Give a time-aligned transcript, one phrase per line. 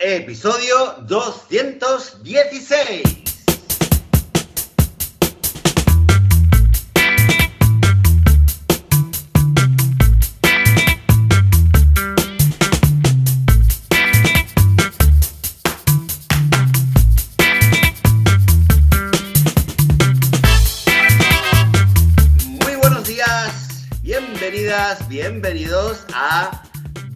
[0.00, 3.02] Episodio 216.
[22.64, 26.53] Muy buenos días, bienvenidas, bienvenidos a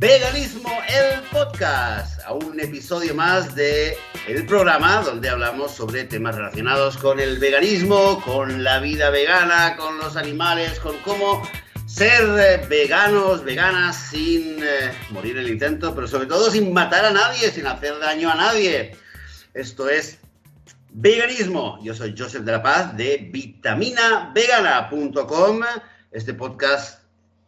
[0.01, 3.97] Veganismo, el podcast, a un episodio más de
[4.29, 9.99] el programa donde hablamos sobre temas relacionados con el veganismo, con la vida vegana, con
[9.99, 11.43] los animales, con cómo
[11.87, 17.05] ser eh, veganos, veganas sin eh, morir en el intento, pero sobre todo sin matar
[17.05, 18.97] a nadie, sin hacer daño a nadie.
[19.53, 20.21] Esto es
[20.91, 21.81] Veganismo.
[21.83, 25.61] Yo soy Joseph de la Paz de vitaminavegana.com.
[26.13, 27.03] Este podcast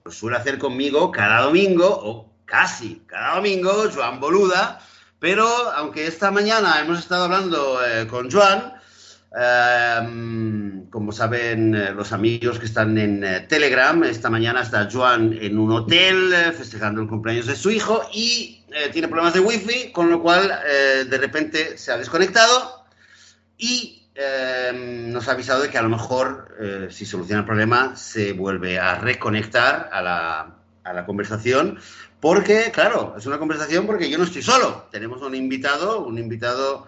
[0.05, 4.81] lo suele hacer conmigo cada domingo, o casi cada domingo, Joan Boluda.
[5.21, 8.73] Pero aunque esta mañana hemos estado hablando eh, con Joan,
[9.39, 15.59] eh, como saben eh, los amigos que están en Telegram, esta mañana está Joan en
[15.59, 20.23] un hotel festejando el cumpleaños de su hijo y tiene problemas de wifi, con lo
[20.23, 22.85] cual de repente se ha desconectado
[23.59, 24.09] y
[25.13, 28.95] nos ha avisado de que a lo mejor, si soluciona el problema, se vuelve a
[28.95, 30.60] reconectar a la,
[30.91, 31.79] a la conversación.
[32.21, 34.89] Porque, claro, es una conversación porque yo no estoy solo.
[34.91, 36.87] Tenemos un invitado, un invitado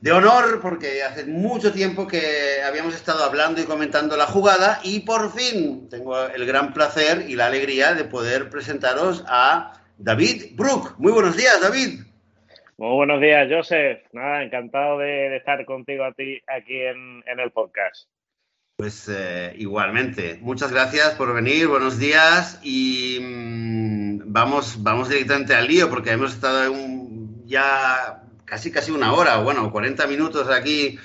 [0.00, 5.00] de honor, porque hace mucho tiempo que habíamos estado hablando y comentando la jugada y
[5.00, 10.94] por fin tengo el gran placer y la alegría de poder presentaros a David Brook.
[10.96, 12.00] Muy buenos días, David.
[12.78, 14.00] Muy buenos días, Joseph.
[14.12, 18.08] Nada, encantado de, estar contigo a ti aquí en el podcast.
[18.80, 25.66] Pues eh, igualmente, muchas gracias por venir, buenos días y mm, vamos, vamos directamente al
[25.66, 26.74] lío porque hemos estado
[27.44, 30.98] ya casi casi una hora, bueno, 40 minutos aquí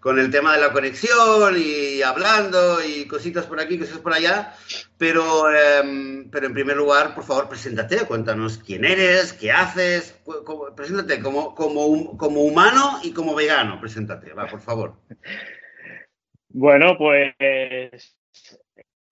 [0.00, 4.54] con el tema de la conexión y hablando y cositas por aquí, cositas por allá,
[4.96, 10.14] pero, em, pero en primer lugar, por favor, preséntate, cuéntanos quién eres, qué haces,
[10.74, 14.94] preséntate como, como, como humano y como vegano, preséntate, va, por favor.
[16.50, 17.34] Bueno, pues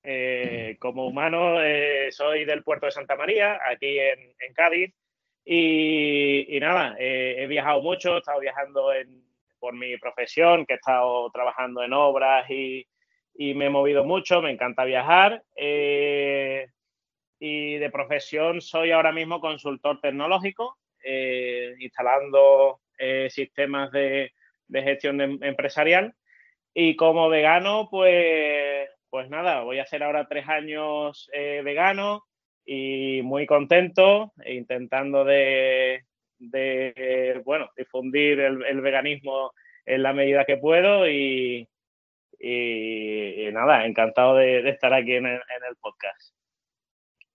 [0.03, 4.19] eh, como humano eh, soy del puerto de Santa María, aquí en,
[4.55, 4.95] Cádiz,
[5.45, 9.25] y, nada, eh, he viajado mucho, he estado viajando en-
[9.59, 12.87] por mi profesión, que he estado trabajando en obras y,
[13.55, 15.43] me he movido mucho, me encanta viajar.
[17.39, 20.79] y de profesión soy ahora mismo consultor tecnológico,
[21.79, 22.81] instalando
[23.29, 24.33] sistemas de,
[24.69, 26.15] de gestión em- empresarial.
[26.79, 32.25] Y como vegano, pues, pues nada, voy a hacer ahora tres años eh, vegano
[32.67, 36.05] y muy contento, e intentando de,
[37.47, 39.53] bueno, difundir el, veganismo
[39.87, 41.67] en la medida que puedo y,
[42.39, 46.35] y- nada, encantado de, estar aquí en el, en el podcast.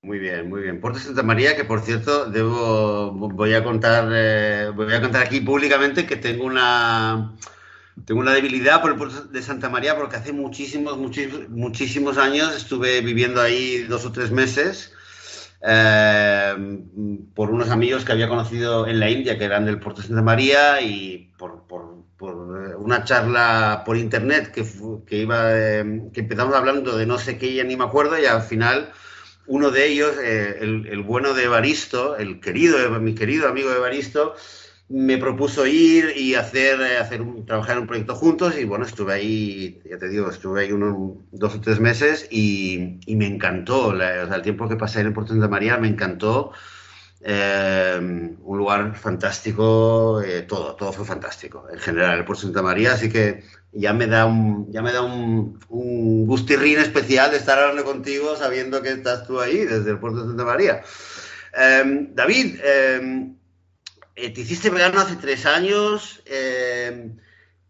[0.04, 0.80] Muy bien, muy bien.
[0.80, 5.42] Puerto Santa María, que por cierto, debo, voy a contar, eh, voy a contar aquí
[5.42, 7.36] públicamente que tengo una,
[8.06, 12.56] tengo una debilidad por el Puerto de Santa María porque hace muchísimos, muchísimos, muchísimos años
[12.56, 14.94] estuve viviendo ahí dos o tres meses
[15.62, 16.56] eh,
[17.36, 20.22] por unos amigos que había conocido en la India que eran del Puerto de Santa
[20.24, 24.64] María y por, por- por, eh, una charla por internet que,
[25.08, 28.26] que iba, eh, que empezamos hablando de no sé qué, ya ni me acuerdo y
[28.26, 28.92] al final
[29.48, 34.36] uno de ellos, eh, el, el bueno de Evaristo, el querido, mi querido amigo Evaristo,
[34.92, 38.86] me propuso ir y hacer, eh, hacer un- trabajar en un proyecto juntos y bueno,
[38.86, 43.28] estuve ahí, ya te digo, estuve ahí unos dos o tres meses y, y me
[43.28, 46.52] encantó, la- o sea, el tiempo que pasé en Puerto de Santa María me encantó,
[47.22, 48.00] eh,
[48.44, 53.10] un lugar fantástico, eh, todo, todo fue fantástico en general el Puerto Santa María, así
[53.12, 57.84] que ya me da un, ya me da un, un gustirrín especial de estar hablando
[57.86, 60.82] contigo sabiendo que estás tú ahí desde el puerto de Santa María.
[61.58, 62.56] Eh, David,
[64.26, 67.16] eh, te hiciste vegano hace tres años eh,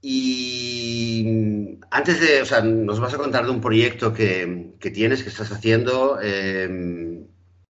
[0.01, 5.23] y antes de, o sea, nos vas a contar de un proyecto que, que tienes,
[5.23, 7.25] que estás haciendo, eh,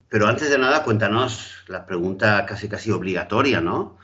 [0.09, 3.97] pero antes de nada cuéntanos la pregunta casi casi obligatoria, ¿no?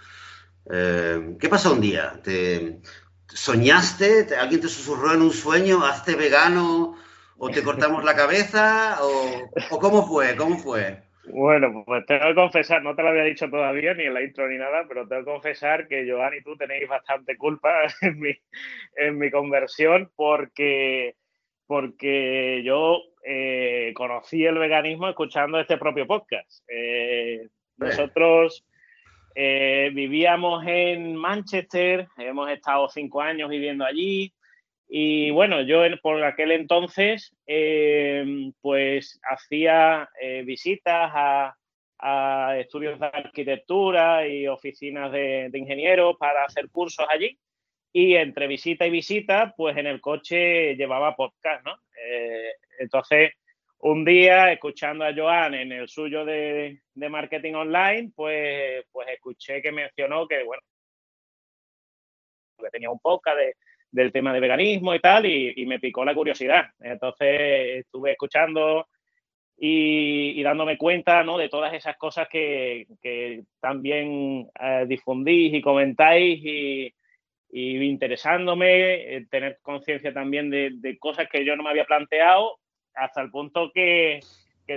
[1.39, 2.19] ¿Qué pasó un día?
[2.23, 2.81] ¿Te,
[3.27, 4.23] ¿Soñaste?
[4.25, 5.83] ¿Te- ¿Alguien te susurró en un sueño?
[5.85, 6.95] ¿Hazte vegano?
[7.37, 8.99] ¿O te cortamos la cabeza?
[9.01, 10.35] ¿O, o cómo fue?
[10.35, 11.03] ¿Cómo fue?
[11.33, 14.47] Bueno, pues tengo que confesar, no te lo había dicho todavía, ni en la intro
[14.49, 18.31] ni nada, pero tengo que confesar que Joan y tú tenéis bastante culpa en mi,
[18.97, 21.15] en mi conversión porque,
[21.67, 26.63] porque yo eh, conocí el veganismo escuchando este propio podcast.
[26.67, 27.47] Eh,
[27.77, 28.65] nosotros
[29.33, 34.33] vivíamos en Manchester, hemos estado cinco años viviendo allí.
[34.93, 37.33] Y bueno, yo por aquel entonces,
[38.59, 40.09] pues hacía
[40.43, 47.39] visitas a, estudios de arquitectura y oficinas de, ingenieros para hacer cursos allí.
[47.93, 51.73] Y entre visita y visita, pues en el coche llevaba podcast, ¿no?
[52.05, 53.31] Eh, entonces,
[53.79, 59.71] un día, escuchando a Joan en el suyo de, marketing online, pues, pues escuché que
[59.71, 60.61] mencionó que, bueno,
[62.57, 63.37] que tenía un podcast
[63.91, 66.65] del tema de veganismo y tal, y, y me picó la curiosidad.
[66.79, 68.87] Entonces, estuve escuchando
[69.63, 71.37] y, dándome cuenta ¿no?
[71.37, 72.87] de todas esas cosas que,
[73.59, 76.93] también eh, difundís y comentáis y,
[77.53, 82.57] interesándome, eh, tener conciencia también de, cosas que yo no me había planteado,
[82.95, 84.21] hasta el punto que,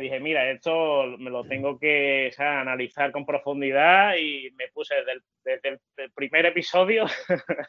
[0.01, 4.95] dije, mira, esto me lo tengo que analizar con profundidad y me puse
[5.45, 7.07] desde el, el primer episodio,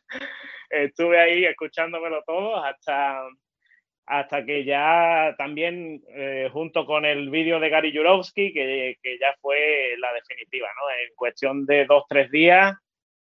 [0.70, 3.28] estuve ahí escuchándomelo todo hasta
[4.08, 9.96] hasta que ya también, eh, junto con el vídeo de Gary Jurovsky, que, ya fue
[9.98, 10.90] la definitiva, ¿no?
[10.92, 12.76] En cuestión de dos, tres días,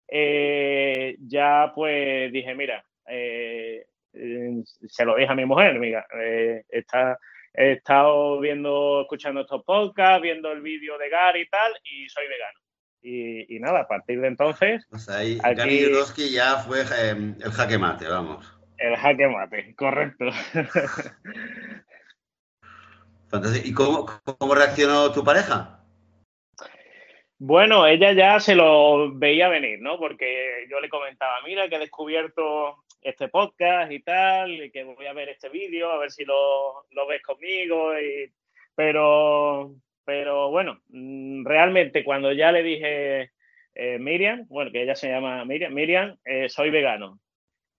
[0.08, 6.06] eh, ya pues dije, mira, eh, se lo dije a mi mujer, mira,
[6.68, 7.18] está,
[7.54, 12.24] he estado viendo, escuchando estos podcasts, viendo el vídeo de Gary y tal, y soy
[12.28, 12.58] vegano.
[13.06, 14.86] Y, nada, a partir de entonces...
[14.88, 18.50] Pues ahí, Gary Jurovsky ya fue el jaque mate, vamos.
[18.78, 20.26] El jaque mate, correcto.
[23.64, 24.06] ¿Y cómo,
[24.54, 25.83] reaccionó tu pareja?
[27.38, 29.98] Bueno, ella ya se lo veía venir, ¿no?
[29.98, 35.06] Porque yo le comentaba, mira que he descubierto este podcast y tal, y que voy
[35.06, 37.92] a ver este vídeo, a ver si lo, ves conmigo.
[38.74, 43.30] Pero, pero bueno, mm, realmente cuando ya le dije,
[43.74, 47.20] eh, Miriam, bueno, que ella se llama Miriam, Miriam, eh, soy vegano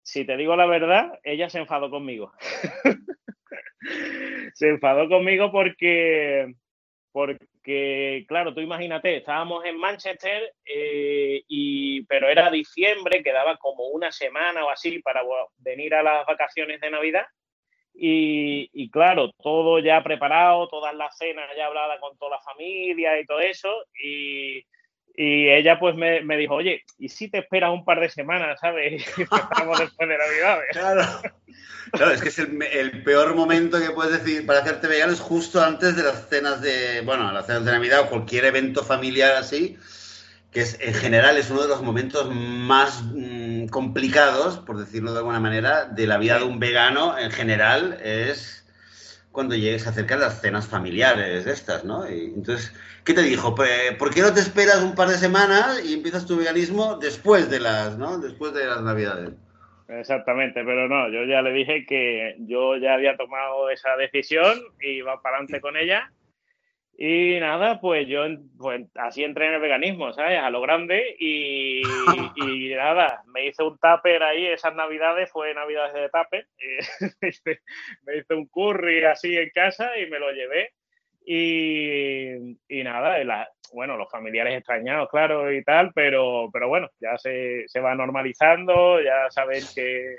[0.06, 2.32] si te digo la verdad, ella se enfadó conmigo.
[4.54, 6.54] se enfadó conmigo porque,
[7.12, 7.48] porque,
[8.28, 14.66] claro, tú imagínate, estábamos en Manchester, eh, y, pero era diciembre, quedaba como una semana
[14.66, 15.22] o así para
[15.58, 17.26] venir a las vacaciones de Navidad.
[17.94, 23.20] Y, y, claro, todo ya preparado, todas las cenas ya habladas con toda la familia
[23.20, 23.86] y todo eso.
[25.18, 29.06] Y ella pues me, dijo, oye, ¿y si te esperas un par de semanas, sabes?
[29.18, 30.60] Y estamos después de Navidad.
[30.72, 31.22] Claro.
[31.92, 35.62] claro, es que es el, peor momento que puedes decir para hacerte vegano es justo
[35.62, 39.78] antes de las cenas de, bueno, las cenas de Navidad o cualquier evento familiar así,
[40.52, 45.20] que es, en general es uno de los momentos más mm, complicados, por decirlo de
[45.20, 48.65] alguna manera, de la vida de un vegano en general, es
[49.36, 52.10] cuando llegues a acercar las cenas familiares de estas, ¿no?
[52.10, 52.74] Y entonces
[53.06, 53.54] ¿Qué te dijo?
[53.54, 57.60] ¿Por qué no te esperas un par de semanas y empiezas tu veganismo después de
[57.60, 58.18] las, ¿no?
[58.18, 59.30] Después de las Navidades.
[59.88, 64.98] Exactamente, pero no, yo ya le dije que yo ya había tomado esa decisión y
[64.98, 66.12] iba para adelante con ella.
[66.98, 68.24] Y nada, pues yo
[68.58, 70.40] pues, así entré en el veganismo, ¿sabes?
[70.40, 71.82] A lo grande y,
[72.38, 76.48] y nada, me hice un tupper ahí, esas navidades fue navidades de tupper,
[78.06, 80.72] me hice un curry así en casa y me lo llevé
[81.26, 87.68] y, y nada, bueno, los familiares extrañados, claro, y tal, pero, pero bueno, ya se,
[87.68, 90.16] se va normalizando, ya saben que,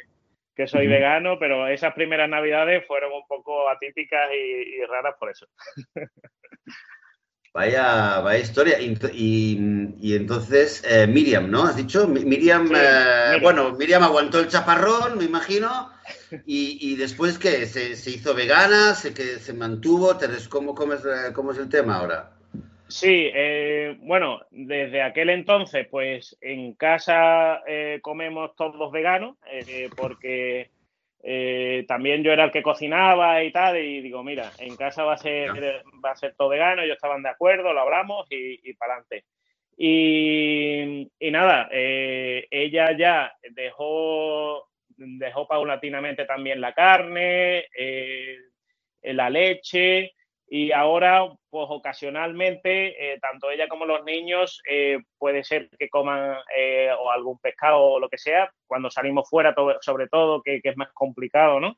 [0.56, 5.46] que soy vegano, pero esas primeras navidades fueron un poco atípicas y, raras por eso.
[7.52, 8.78] Vaya, vaya historia.
[8.78, 8.98] Y,
[9.98, 11.62] y, entonces, eh, Miriam, ¿no?
[11.62, 12.06] ¿Has dicho?
[12.06, 15.90] Miriam, eh, bueno, Miriam aguantó el chaparrón, me imagino.
[16.44, 17.64] Y, después, ¿qué?
[17.64, 18.94] ¿Se, hizo vegana?
[18.94, 20.18] ¿Se, que, se mantuvo?
[20.50, 22.35] ¿Cómo, cómo, es, ¿Cómo es el tema ahora?
[22.88, 30.70] Sí, eh, bueno, desde aquel entonces, pues en casa eh, comemos todos veganos, eh, porque
[31.88, 35.18] también yo era el que cocinaba y tal, y digo, mira, en casa va a
[35.18, 35.50] ser,
[36.04, 39.24] va a ser todo vegano, ellos estaban de acuerdo, lo hablamos y, y para adelante.
[39.76, 47.66] Y, y, nada, ella ya dejó dejó paulatinamente también la carne,
[49.02, 50.12] eh, la leche
[50.48, 56.36] y ahora, pues ocasionalmente, eh, tanto ella como los niños eh, puede ser que coman
[56.98, 60.92] o algún pescado o lo que sea, cuando salimos fuera, sobre todo, que, es más
[60.92, 61.76] complicado, ¿no?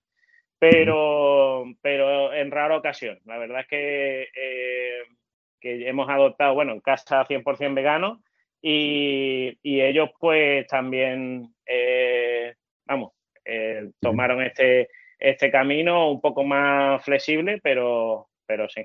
[0.58, 3.18] Pero, pero en rara ocasión.
[3.24, 4.28] La verdad es que,
[5.60, 8.22] que hemos adoptado, bueno, en casa 100% vegano
[8.60, 11.54] y, y ellos pues también
[12.88, 13.12] vamos,
[13.44, 18.84] eh, tomaron este, este camino un poco más flexible, pero, pero sí.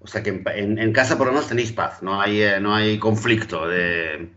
[0.00, 2.98] O sea que en, casa por lo menos tenéis paz, no hay, eh, no hay
[2.98, 4.30] conflicto de,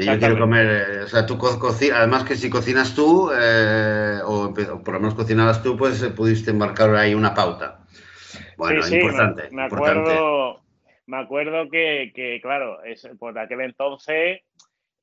[0.00, 4.54] yo quiero comer, eh, o sea, tú cocinas, además que si cocinas tú, eh, o,
[4.54, 7.80] por lo menos cocinabas tú, pues pudiste marcar ahí una pauta.
[8.56, 9.48] Bueno, sí, importante.
[9.50, 10.62] Me, acuerdo,
[11.06, 14.40] me acuerdo que, claro, es, por aquel entonces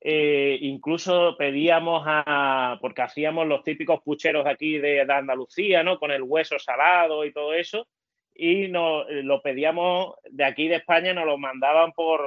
[0.06, 5.98] incluso pedíamos a, porque hacíamos los típicos pucheros de aquí de, de, Andalucía, ¿no?
[5.98, 7.86] Con el hueso salado y todo eso
[8.34, 12.20] y nos, eh, lo pedíamos de aquí de España, nos lo mandaban por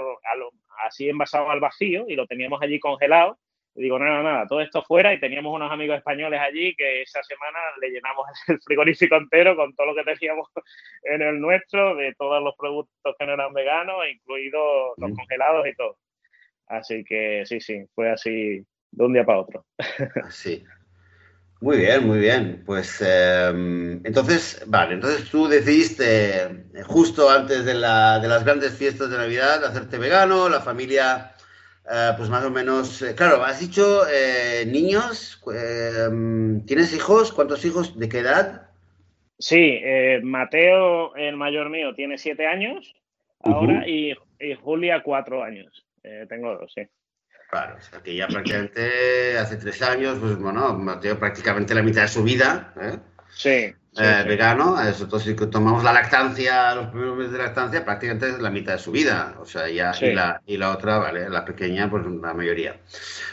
[0.86, 3.38] así envasado al vacío y lo teníamos allí congelado.
[3.76, 7.22] Y digo, nada, nada, todo esto fuera y teníamos unos amigos españoles allí que esa
[7.22, 10.48] semana le llenamos el frigorífico entero con todo lo que teníamos
[11.04, 15.76] en el nuestro, de todos los productos que no eran veganos, incluidos los congelados y
[15.76, 15.98] todo.
[16.68, 19.66] Así que sí, sí, fue así de un día para otro.
[20.32, 20.64] Sí.
[21.60, 22.64] Muy bien, muy bien.
[22.66, 28.78] Pues em, entonces, vale, entonces tú decidiste eh, justo antes de, la, de, las grandes
[28.78, 31.34] fiestas de Navidad hacerte vegano, la familia,
[31.92, 34.04] eh, pues más o menos, eh, claro, has dicho
[34.68, 37.32] niños, em, ¿tienes hijos?
[37.32, 37.98] ¿Cuántos hijos?
[37.98, 38.70] ¿De qué edad?
[39.40, 39.80] Sí,
[40.24, 42.96] Mateo, el mayor mío, tiene siete años
[43.44, 45.86] ahora y, y, Julia cuatro años.
[46.28, 46.88] tengo dos, sí.
[47.50, 52.02] Claro, o sea que ya prácticamente hace tres años, pues bueno, Mateo prácticamente la mitad
[52.02, 52.74] de su vida.
[52.82, 53.00] ¿eh?
[53.30, 53.74] Sí.
[54.00, 58.52] Eh, vegano, nosotros si tomamos la lactancia, los primeros meses de lactancia, prácticamente es la
[58.52, 59.36] mitad de su vida.
[59.40, 62.80] O sea, ya, y, la, y la otra, vale, la pequeña, pues la mayoría.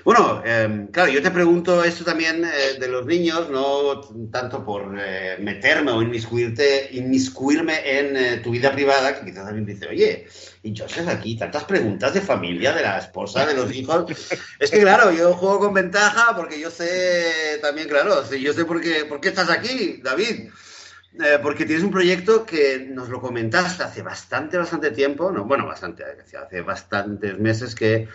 [0.04, 4.94] Bueno, em, claro, yo te pregunto esto también eh, de los niños, no tanto por
[4.99, 10.26] eh, meterme o inmiscuirte, inmiscuirme en tu vida privada, que quizás alguien dice, oye,
[10.64, 14.06] y Joseph aquí, tantas preguntas de familia, de la esposa, de los hijos.
[14.59, 18.80] es que claro, yo juego con ventaja porque yo sé también, claro, yo sé por
[18.80, 20.49] qué, por qué estás aquí, David.
[21.21, 25.64] Eh, porque tienes un proyecto que nos lo comentaste hace bastante, bastante tiempo, no, bueno,
[25.64, 28.09] bastante, hace bastantes meses que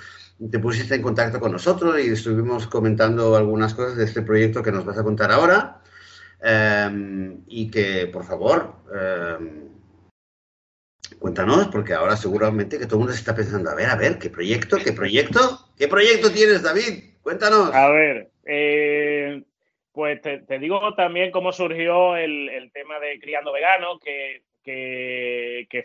[0.51, 4.71] te pusiste en contacto con nosotros y estuvimos comentando algunas cosas de este proyecto que
[4.71, 5.81] nos vas a contar ahora.
[6.41, 9.69] Em, y que, por favor, em,
[11.19, 14.17] cuéntanos, porque ahora seguramente que todo el mundo se está pensando, a ver, a ver,
[14.19, 14.77] ¿qué proyecto?
[14.77, 15.69] ¿Qué proyecto?
[15.77, 17.15] ¿Qué proyecto tienes, David?
[17.21, 17.73] Cuéntanos.
[17.73, 19.43] A ver, eh,
[19.99, 24.43] pues te, digo también cómo surgió el, tema de Criando Vegano, que,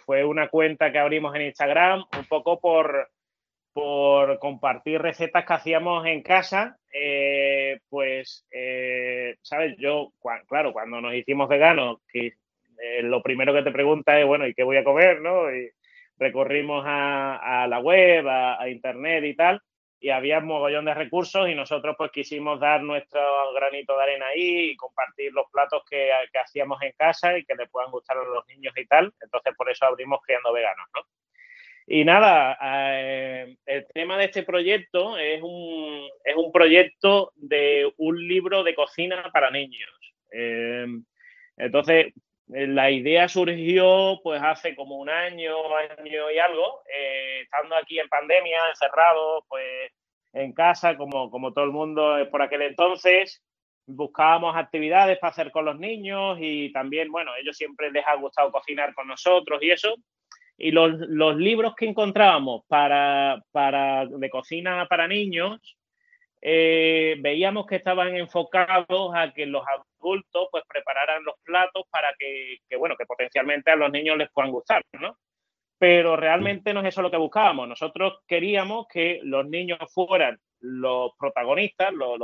[0.06, 3.10] fue una cuenta que abrimos en Instagram, un poco por,
[4.38, 6.78] compartir recetas que hacíamos en casa.
[6.92, 9.74] Eh, pues, eh, ¿sabes?
[9.78, 10.12] Yo,
[10.46, 14.62] claro, cuando nos hicimos veganos, eh, lo primero que te pregunta es, bueno, ¿y qué
[14.62, 15.22] voy a comer?
[15.22, 15.52] ¿no?
[15.52, 15.70] Y
[16.18, 19.60] recorrimos a, la web, a internet y tal
[20.00, 23.20] y había un mogollón de recursos y nosotros pues quisimos dar nuestro
[23.54, 27.68] granito de arena ahí y compartir los platos que, hacíamos en casa y que le
[27.68, 29.12] puedan gustar a los niños y tal.
[29.20, 31.02] Entonces por eso abrimos Criando Veganos, ¿no?
[31.86, 38.26] Y nada, eh, el tema de este proyecto es un, es un proyecto de un
[38.26, 39.90] libro de cocina para niños.
[40.32, 40.86] Eh,
[41.56, 42.12] entonces,
[42.48, 45.54] la idea surgió pues hace como un año,
[45.98, 49.92] año y algo, eh, estando aquí en pandemia, encerrado, pues
[50.32, 53.42] en casa, como, como todo el mundo por aquel entonces,
[53.86, 58.50] buscábamos actividades para hacer con los niños y también, bueno, ellos siempre les ha gustado
[58.50, 59.94] cocinar con nosotros y eso.
[60.56, 65.60] Y los, los libros que encontrábamos para, para, de cocina para niños,
[66.46, 72.58] eh, veíamos que estaban enfocados a que los adultos pues prepararan los platos para que,
[72.76, 75.16] bueno, que potencialmente a los niños les puedan gustar, ¿no?
[75.78, 77.66] Pero realmente no es eso lo que buscábamos.
[77.66, 82.18] Nosotros queríamos que los niños fueran los protagonistas, los,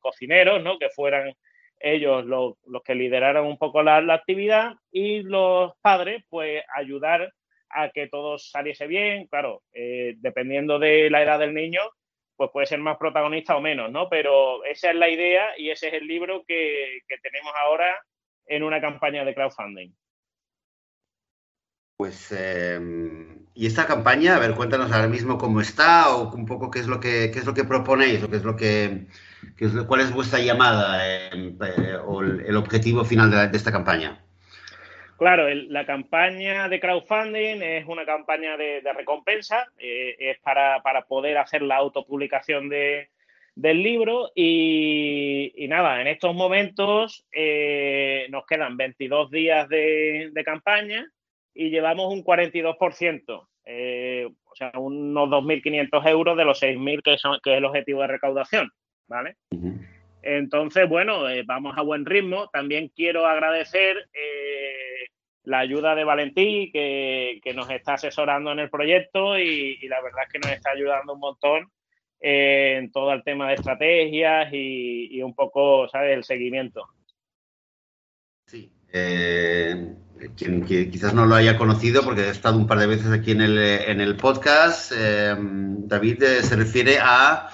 [0.00, 0.76] cocineros, ¿no?
[0.76, 1.32] Que fueran
[1.78, 7.32] ellos los, que lideraran un poco la, actividad y los padres, pues ayudar
[7.68, 9.28] a que todo saliese bien.
[9.28, 11.82] Claro, eh, dependiendo de la edad del niño,
[12.36, 14.08] pues puede ser más protagonista o menos, ¿no?
[14.08, 17.98] Pero esa es la idea y ese es el libro que, tenemos ahora
[18.46, 19.92] en una campaña de crowdfunding.
[21.96, 26.70] Pues, em, y esta campaña, a ver, cuéntanos ahora mismo cómo está o un poco
[26.70, 29.06] qué es lo que, qué es lo que proponéis o qué es lo que,
[29.86, 34.24] cuál es vuestra llamada em, eh, o el, objetivo final de esta campaña.
[35.22, 41.62] Claro, la campaña de crowdfunding es una campaña de, recompensa, eh, es para, poder hacer
[41.62, 43.08] la autopublicación de,
[43.54, 51.06] del libro y, nada, en estos momentos eh, nos quedan 22 días de, campaña
[51.54, 57.38] y llevamos un 42%, eh, o sea, unos 2.500 euros de los 6.000 que, son,
[57.44, 58.72] que es el objetivo de recaudación,
[59.06, 59.36] ¿vale?
[60.22, 62.48] Entonces, bueno, vamos a buen ritmo.
[62.52, 64.08] También quiero agradecer
[65.44, 70.32] la ayuda de Valentí, que, nos está asesorando en el proyecto y, la verdad es
[70.32, 71.70] que nos está ayudando un montón
[72.20, 76.86] eh, en todo el tema de estrategias y, un poco, ¿sabes?, el seguimiento.
[78.46, 78.72] Sí.
[78.92, 79.94] Eh,
[80.36, 83.40] quien, quizás no lo haya conocido, porque he estado un par de veces aquí en
[83.40, 87.48] el, en el podcast, eh, David se refiere a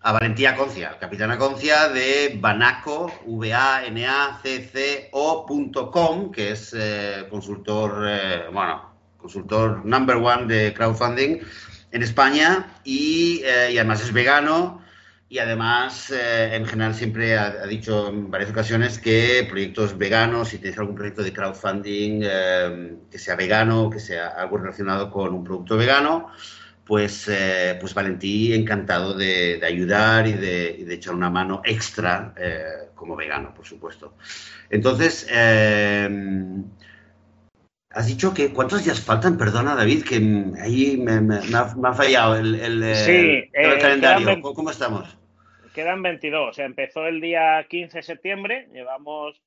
[0.00, 6.52] a Valentía Concia, capitana Concia de Banaco, v a n a c c ocom que
[6.52, 11.40] es eh, consultor, eh, bueno, consultor number one de crowdfunding
[11.90, 14.80] en España y, eh, además es vegano
[15.28, 20.78] y además en general siempre ha, dicho en varias ocasiones que proyectos veganos, si tienes
[20.78, 22.20] algún proyecto de crowdfunding
[23.10, 26.30] que sea vegano, que sea algo relacionado con un producto vegano,
[26.88, 33.14] pues, eh, pues Valentí encantado de, ayudar y de, echar una mano extra eh, como
[33.14, 34.14] vegano, por supuesto.
[34.70, 36.08] Entonces, eh,
[37.90, 40.16] has dicho que cuántos días faltan, perdona David, que
[40.62, 42.58] ahí me, ha, fallado el,
[43.80, 44.40] calendario.
[44.40, 45.18] ¿Cómo estamos?
[45.74, 49.42] Quedan 22, o sea, empezó el día 15 de septiembre, llevamos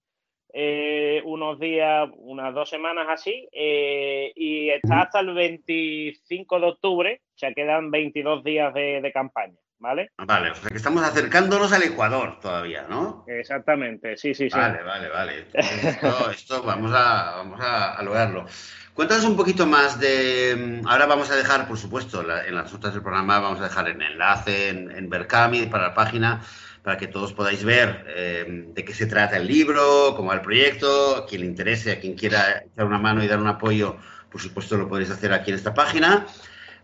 [0.53, 7.21] eh, unos días, unas dos semanas así, eh, y está hasta el 25 de octubre,
[7.23, 10.09] o sea, quedan 22 días de, campaña, ¿vale?
[10.17, 13.23] Vale, o sea que estamos acercándonos al Ecuador todavía, ¿no?
[13.27, 14.57] Exactamente, sí, sí, sí.
[14.57, 15.45] Vale, vale, vale.
[16.31, 18.45] Esto, vamos, a, vamos a, lograrlo.
[18.93, 20.81] Cuéntanos un poquito más de.
[20.85, 24.01] Ahora vamos a dejar, por supuesto, en las notas del programa, vamos a dejar el
[24.01, 26.41] enlace en, en Berkami para la página
[26.83, 30.41] para que todos podáis ver eh, de qué se trata el libro, cómo va el
[30.41, 33.97] proyecto, a quien le interese, a quien quiera echar una mano y dar un apoyo,
[34.31, 36.25] por supuesto lo podéis hacer aquí en esta página.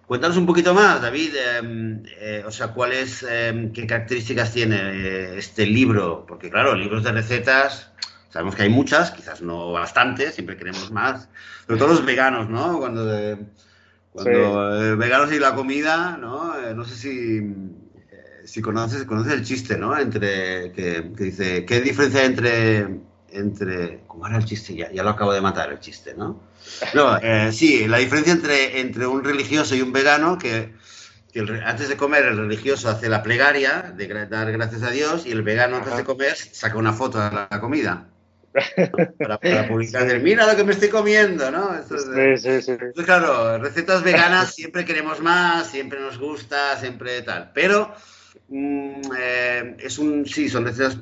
[0.05, 5.37] Cuéntanos un poquito más, David, em, eh, o sea, cuáles, em, qué características tiene eh,
[5.37, 7.91] este libro, porque claro, libros de recetas,
[8.29, 11.27] sabemos que hay muchas, quizás no bastantes, siempre queremos más,
[11.65, 12.79] sobre todo los veganos, ¿no?
[12.79, 13.03] Cuando,
[14.11, 16.53] cuando veganos y la comida, ¿no?
[16.73, 17.41] no sé si
[18.47, 19.97] si conoces, conoces el chiste, ¿no?
[19.99, 22.88] Entre, que, dice, ¿qué diferencia entre,
[23.29, 24.73] entre, ¿cómo era el chiste?
[24.73, 26.39] Ya, ya lo acabo de matar el chiste, ¿no?
[26.93, 30.73] No, eh, sí, la diferencia entre, entre un religioso y un vegano, que,
[31.65, 35.43] antes de comer el religioso hace la plegaria de dar gracias a Dios y el
[35.43, 38.07] vegano antes de comer saca una foto de la comida.
[39.19, 41.75] Para, para, publicar, mira lo que me estoy comiendo, ¿no?
[41.88, 42.71] sí, sí, sí.
[42.71, 47.51] Entonces, claro, recetas veganas siempre queremos más, siempre nos gusta, siempre tal.
[47.53, 47.93] Pero
[48.49, 50.97] Eh, es un, sí, son recetas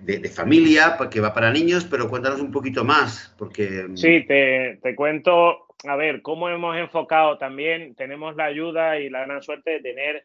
[0.00, 3.84] de, familia, que va para niños, pero cuéntanos un poquito más, porque...
[3.88, 9.24] Mm, sí, te, cuento, a ver, cómo hemos enfocado también, tenemos la ayuda y la
[9.24, 10.24] gran suerte de tener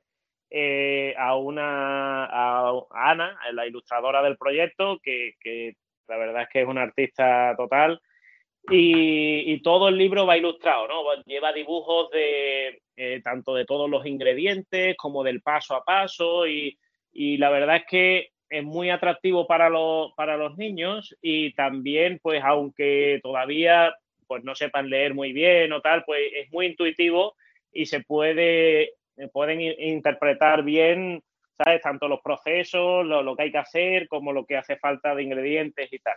[0.50, 5.76] eh, a una, a Ana, la ilustradora del proyecto, que, que
[6.08, 8.02] la verdad es que es una artista total,
[8.70, 11.04] y, todo el libro va ilustrado, ¿no?
[11.26, 16.78] Lleva dibujos de eh, tanto de todos los ingredientes como del paso a paso y,
[17.14, 22.42] la verdad es que es muy atractivo para los, para los niños y también, pues,
[22.44, 23.94] aunque todavía
[24.28, 27.36] pues no sepan leer muy bien o tal, pues es muy intuitivo
[27.72, 28.94] y se puede,
[29.32, 31.22] pueden interpretar bien,
[31.58, 31.82] ¿sabes?
[31.82, 35.24] Tanto los procesos, lo, lo que hay que hacer, como lo que hace falta de
[35.24, 36.16] ingredientes y tal.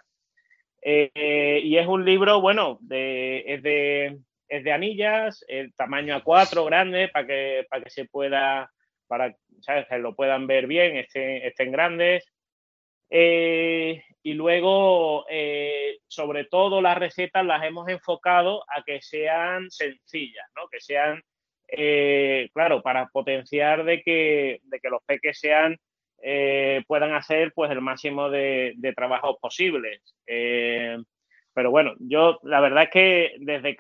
[0.89, 6.65] Eh, y es un libro, bueno, de, es, de, es de anillas, el tamaño A4
[6.67, 8.71] grande, para que, para que se pueda,
[9.07, 12.25] para que lo puedan ver bien, estén, grandes.
[13.09, 20.47] Eh, y luego, eh, sobre todo las recetas las hemos enfocado a que sean sencillas,
[20.57, 20.69] ¿no?
[20.69, 21.23] Que sean,
[22.53, 25.79] claro, para potenciar de que, de que los peques sean
[26.23, 30.03] eh, puedan hacer pues el máximo de, trabajos posibles.
[31.57, 33.77] Eh, pero bueno, yo la verdad es que desde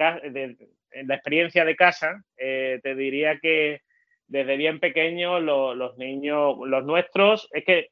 [1.04, 3.82] la experiencia de casa eh, te diría que
[4.28, 7.90] desde bien pequeños los niños, los nuestros, es que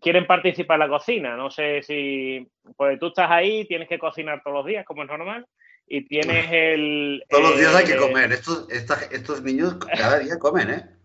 [0.00, 1.36] quieren participar en la cocina.
[1.36, 5.08] No sé si, pues tú estás ahí, tienes que cocinar todos los días, como es
[5.08, 5.46] normal,
[5.86, 7.24] y tienes el...
[7.28, 8.32] Todos los días hay que comer.
[8.32, 10.99] Estos, estos niños cada día comen, ¿eh?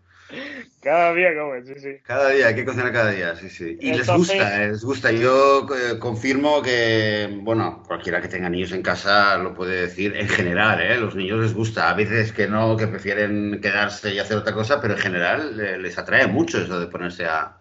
[0.82, 1.98] Cada día comen, sí, sí.
[2.02, 3.76] Cada día, hay que cocinar cada día, sí, sí.
[3.80, 5.12] Y les gusta, eh, les gusta.
[5.12, 10.28] Yo eh, confirmo que, bueno, cualquiera que tenga niños en casa lo puede decir en
[10.28, 10.98] general, ¿eh?
[10.98, 11.90] Los niños les gusta.
[11.90, 15.78] A veces que no, que prefieren quedarse y hacer otra cosa, pero en general eh,
[15.78, 17.58] les atrae mucho eso de ponerse a,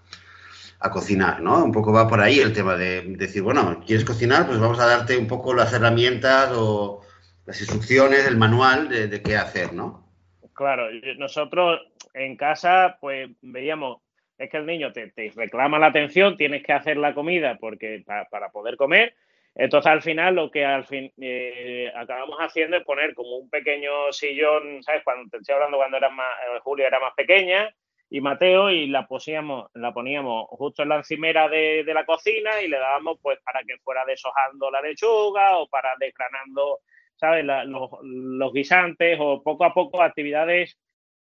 [0.91, 1.63] cocinar, ¿no?
[1.63, 4.45] Un poco va por ahí el tema de decir, bueno, ¿quieres cocinar?
[4.45, 7.01] Pues vamos a darte un poco las herramientas o
[7.47, 10.07] las instrucciones, el manual de, de qué hacer, ¿no?
[10.53, 10.85] Claro,
[11.17, 11.81] nosotros
[12.15, 14.01] en casa, pues veíamos,
[14.37, 18.49] es que el niño te, reclama la atención, tienes que hacer la comida porque para,
[18.49, 19.15] poder comer
[19.53, 24.11] Entonces, al final, lo que al fin eh, acabamos haciendo es poner como un pequeño
[24.11, 25.03] sillón, ¿sabes?
[25.03, 27.73] Cuando te estoy hablando cuando era más, eh, Julio era más pequeña
[28.09, 32.67] y Mateo, y la, poníamos, la poníamos justo en la encimera de, la cocina y
[32.67, 36.79] le dábamos, pues, para que fuera deshojando la lechuga o para desgranando,
[37.15, 37.43] ¿sabes?
[37.43, 40.77] los, los guisantes o poco a poco actividades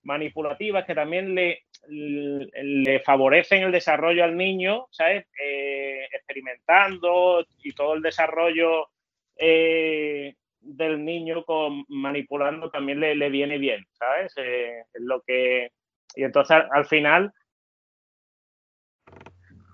[0.04, 5.28] manipulativas que también le, le favorecen el desarrollo al niño, ¿sabes?
[5.42, 8.88] Eh, experimentando y todo el desarrollo
[9.36, 14.34] eh, del niño con, manipulando también le, viene bien, ¿sabes?
[14.38, 15.72] Eh, es lo que...
[16.16, 17.32] Y entonces al final,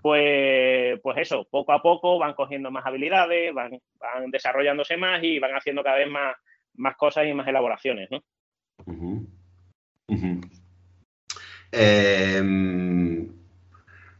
[0.01, 5.39] pues, pues eso, poco a poco van cogiendo más habilidades, van, van desarrollándose más y
[5.39, 6.35] van haciendo cada vez más,
[6.75, 8.23] más cosas y más elaboraciones, ¿no?
[11.71, 13.27] Em,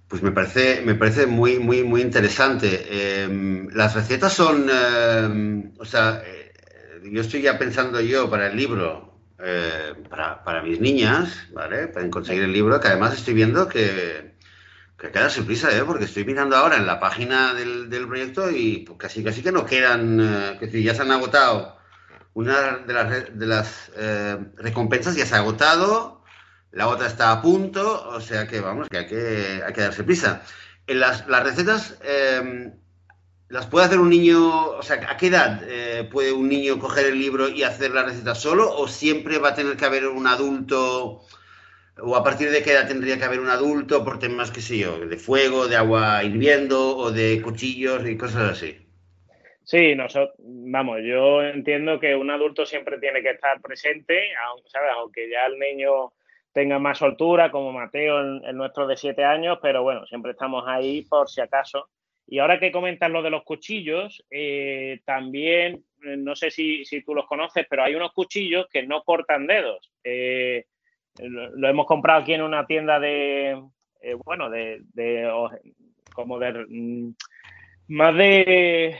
[0.07, 3.23] pues me parece, me parece muy, muy, muy interesante.
[3.23, 6.51] Em, las recetas son, em, o sea, eh,
[7.11, 11.87] yo estoy ya pensando yo para el libro, eh, para, mis niñas, ¿vale?
[11.87, 14.35] Para conseguir el libro, que además estoy viendo que,
[14.97, 15.83] que queda sin ¿eh?
[15.85, 20.19] Porque estoy mirando ahora en la página del, proyecto y casi, casi que no quedan,
[20.21, 21.76] eh, que ya se han agotado.
[22.37, 23.91] Una de las, de las
[24.57, 26.21] recompensas ya se ha agotado,
[26.71, 30.03] la otra está a punto, o sea que vamos, que hay que, hay que darse
[30.03, 30.43] prisa.
[30.85, 32.73] En las, las recetas em,
[33.49, 37.07] las puede hacer un niño, o sea, ¿a qué edad eh, puede un niño coger
[37.07, 38.71] el libro y hacer la receta solo?
[38.71, 41.21] ¿O siempre va a tener que haber un adulto?
[41.99, 44.77] ¿O a partir de qué edad tendría que haber un adulto por temas, qué sé
[44.77, 48.86] yo, de fuego, de agua hirviendo o de cuchillos y cosas así?
[49.67, 54.91] Sí, nosotros, vamos, yo entiendo que un adulto siempre tiene que estar presente, aunque, ¿sabes?
[54.95, 56.13] aunque ya el niño
[56.53, 61.01] tenga más soltura, como Mateo, el, nuestro de siete años, pero bueno, siempre estamos ahí
[61.01, 61.89] por si acaso.
[62.25, 67.13] Y ahora que comentas lo de los cuchillos, eh, también, eh, no sé si, tú
[67.13, 69.91] los conoces, pero hay unos cuchillos que no cortan dedos.
[70.01, 70.63] Eh,
[71.19, 73.61] lo, hemos comprado aquí en una tienda de,
[74.23, 74.81] bueno, de,
[76.15, 77.15] como de, mm,
[77.89, 78.97] más de,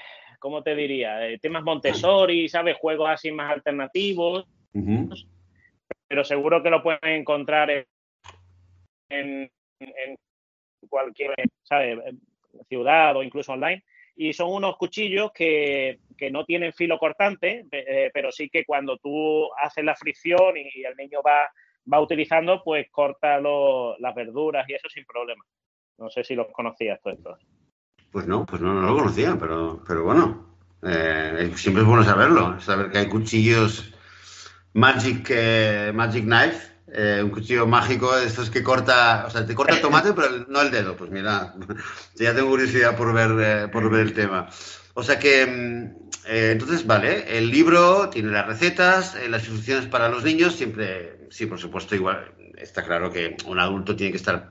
[0.48, 1.18] ¿cómo te diría?
[1.18, 2.78] De temas Montessori, ¿sabes?
[2.78, 4.48] Juegos así más alternativos
[6.08, 7.86] pero seguro que lo pueden encontrar
[9.10, 9.52] en,
[10.88, 11.34] cualquier
[12.70, 13.84] ciudad o incluso online.
[14.16, 16.00] Y son unos cuchillos que,
[16.32, 20.96] no tienen filo cortante, eh, pero sí que cuando tú haces la fricción y, el
[20.96, 21.52] niño va,
[21.92, 25.44] va utilizando, pues corta las verduras y eso sin problema.
[25.98, 27.38] No sé si los conocías tú estos.
[28.12, 30.48] Pues no, pues no, no lo conocía, pero, pero bueno,
[30.82, 33.94] eh, siempre es bueno saberlo, saber que hay cuchillos
[34.78, 39.56] Magic, eh, Magic Knife, eh, un cuchillo mágico de estos que corta, o sea, te
[39.56, 40.96] corta el tomate, pero no el dedo.
[40.96, 41.56] Pues mira,
[42.16, 44.48] ya tengo curiosidad por ver, eh, por ver el tema.
[44.94, 50.24] O sea que, mm, entonces, vale, el libro tiene las recetas, las instrucciones para los
[50.24, 54.50] niños, siempre, sí, por supuesto, igual, está claro que un adulto tiene que estar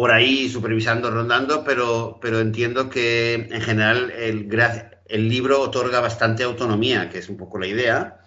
[0.00, 4.48] por ahí supervisando, rondando, pero, pero entiendo que en general el,
[5.04, 8.24] el libro otorga bastante autonomía, que es un poco la idea.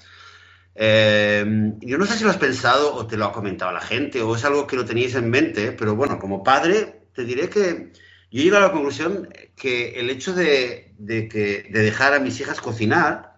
[0.76, 1.44] Eh,
[1.80, 4.36] yo no sé si lo has pensado o te lo ha comentado la gente o
[4.36, 7.92] es algo que lo teníais en mente, pero bueno, como padre te diré que
[8.30, 12.40] yo he llegado a la conclusión que el hecho de, que, de dejar a mis
[12.40, 13.33] hijas cocinar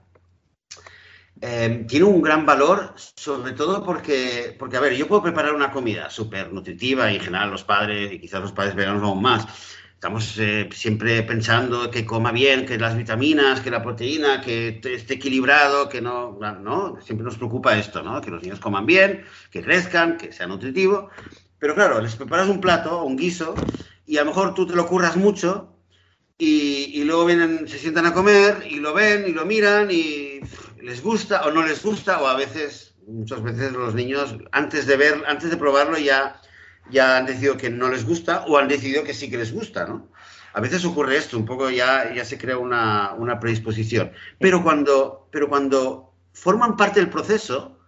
[1.42, 5.72] eh, tiene un gran valor, sobre todo porque, porque, a ver, yo puedo preparar una
[5.72, 9.48] comida súper nutritiva y en general los padres y quizás los padres veganos aún más,
[10.06, 15.16] Estamos eh, siempre pensando que coma bien, que las vitaminas, que la proteína, que esté
[15.16, 18.22] equilibrado, que no, no, siempre nos preocupa esto, ¿no?
[18.22, 21.10] Que los niños coman bien, que crezcan, que sea nutritivo.
[21.58, 23.56] Pero claro, les preparas un plato, un guiso,
[24.06, 25.76] y a lo mejor tú te lo curras mucho
[26.38, 30.42] y, luego vienen, se sientan a comer y lo ven y lo miran y
[30.86, 34.98] les gusta o no les gusta o a veces, muchas veces los niños antes de
[34.98, 36.42] ver, antes de probarlo ya
[36.92, 39.88] ya han decidido que no les gusta o han decidido que sí que les gusta,
[39.88, 40.12] ¿no?
[40.54, 44.12] A veces ocurre esto, un poco ya, ya se crea una, una predisposición.
[44.40, 47.80] Pero cuando, pero cuando forman parte del proceso,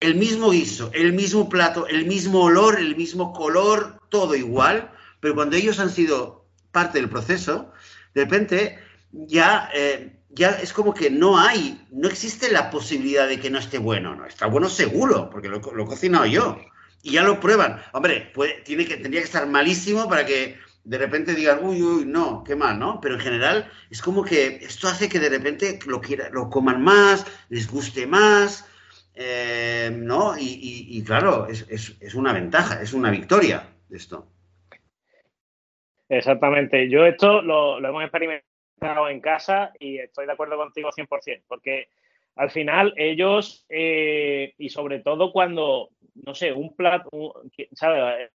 [0.00, 5.34] el mismo guiso, el mismo plato, el mismo olor, el mismo color, todo igual, pero
[5.34, 7.72] cuando ellos han sido parte del proceso,
[8.14, 8.78] de repente
[9.12, 13.58] ya, eh, ya es como que no hay, no existe la posibilidad de que no
[13.58, 16.58] esté bueno, no, está bueno seguro, porque lo, lo he cocinado yo
[17.02, 17.80] y ya lo prueban.
[17.92, 18.32] Hombre,
[18.64, 22.56] tiene que, tendría que estar malísimo para que de repente digan, uy, uy, no, qué
[22.56, 23.00] mal, ¿no?
[23.00, 26.82] Pero en general es como que esto hace que de repente lo, quiera, lo coman
[26.82, 28.66] más, les guste más,
[29.14, 30.34] eh, ¿no?
[30.38, 34.28] Y, claro, es, una ventaja, es una victoria esto.
[36.08, 36.88] Exactamente.
[36.88, 38.48] Yo esto lo, hemos experimentado
[38.80, 41.88] en casa y estoy de acuerdo contigo 100%, porque
[42.36, 48.30] al final ellos, eh, y sobre todo cuando, no sé, un plato, ¿sabes?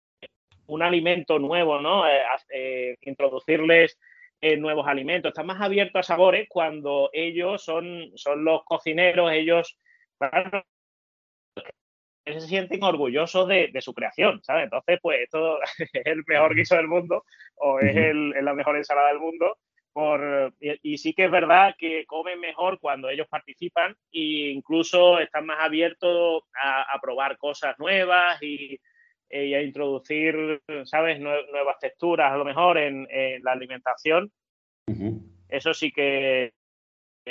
[0.67, 2.07] Un alimento nuevo, ¿no?
[2.07, 2.21] Eh,
[2.53, 3.99] eh, introducirles
[4.57, 9.77] nuevos alimentos, están más abiertos a sabores cuando ellos son, son los cocineros, ellos,
[12.25, 14.63] se sienten orgullosos de, su creación, ¿sabes?
[14.65, 15.59] Entonces, pues esto
[15.93, 17.23] es el mejor guiso del mundo
[17.55, 19.57] o es, la mejor ensalada del mundo.
[19.93, 25.45] Por, y, sí que es verdad que comen mejor cuando ellos participan e incluso están
[25.45, 28.79] más abiertos a, probar cosas nuevas y,
[29.29, 33.05] a introducir, ¿sabes?, nuevas texturas a lo mejor en,
[33.43, 34.31] la alimentación.
[35.49, 36.53] Eso sí que,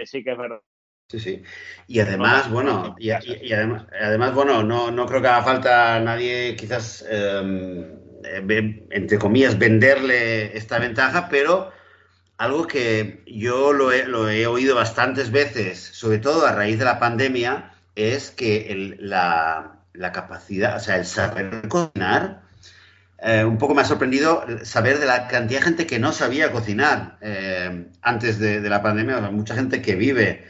[0.04, 0.60] sí que es verdad.
[1.10, 1.42] Sí, sí.
[1.88, 6.54] Y además, bueno, y, además, además, bueno, no, no, creo que haga falta a nadie
[6.54, 11.72] quizás, em, eh, entre comillas, venderle esta ventaja, pero
[12.40, 17.72] algo que yo lo he, oído bastantes veces, sobre todo a raíz de la pandemia,
[17.94, 19.76] es que la,
[20.12, 22.42] capacidad, o sea, el saber cocinar,
[23.18, 26.50] eh, un poco me ha sorprendido saber de la cantidad de gente que no sabía
[26.50, 30.46] cocinar eh, antes de, la pandemia, mucha gente que vive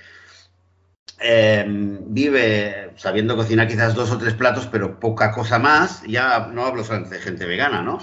[1.22, 6.64] Em, vive sabiendo cocinar quizás dos o tres platos, pero poca cosa más, ya no
[6.64, 7.98] hablo solamente de gente vegana, ¿no?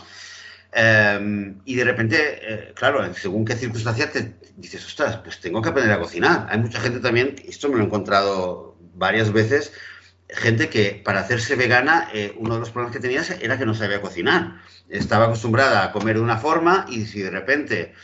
[0.80, 5.70] Em, y de repente, eh, claro, según qué circunstancias te dices, ostras, pues tengo que
[5.70, 6.46] aprender a cocinar.
[6.52, 9.74] Hay mucha gente también, esto me lo he encontrado varias veces,
[10.30, 13.74] gente que para hacerse vegana, eh, uno de los problemas que tenías era que no
[13.74, 14.62] sabía cocinar.
[14.88, 17.96] Estaba acostumbrada a comer de una forma y si de repente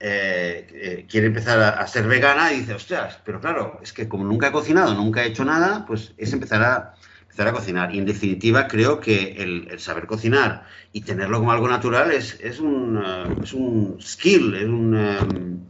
[0.00, 4.52] eh, quiere empezar a, ser vegana dice, ostras, pero claro, es que como nunca he
[4.52, 6.94] cocinado, nunca he hecho nada, pues es empezar a,
[7.38, 7.94] empezar a cocinar.
[7.94, 12.58] Y en definitiva creo que el, saber cocinar y tenerlo como algo natural es, es,
[12.58, 15.68] un, eh, es un skill, es, un,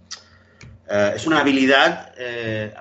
[0.88, 2.14] es una habilidad